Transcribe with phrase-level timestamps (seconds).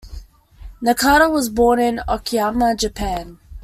[0.83, 3.37] Nakata was born in Okayama, Japan.